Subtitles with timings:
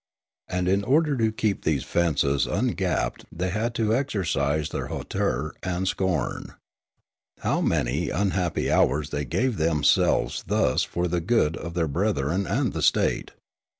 [0.47, 5.53] And in order to keep these fences ungapped they had to exer cise their hauteur
[5.61, 6.55] and scorn.
[7.41, 12.73] How many unhappy hours they gave themselves thus for the good of their brethren and
[12.73, 13.33] the state